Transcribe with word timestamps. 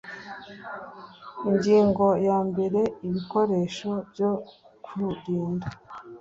Ingingo 1.49 2.07
ya 2.27 2.37
mbere 2.49 2.79
Ibikoresho 3.07 3.89
byo 4.11 4.31
kurinda 4.85 5.67